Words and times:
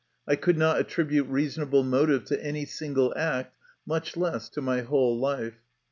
I 0.27 0.35
could 0.35 0.57
not 0.57 0.79
attribute 0.79 1.27
reasonable 1.27 1.83
motive 1.83 2.25
to 2.25 2.43
any 2.43 2.65
single 2.65 3.13
act, 3.15 3.55
much 3.85 4.17
less 4.17 4.49
to 4.49 4.59
my 4.59 4.81
whole 4.81 5.15
life. 5.15 5.59